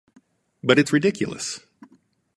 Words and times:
But 0.63 0.79
it's 0.79 0.91
ridiculous! 0.91 1.59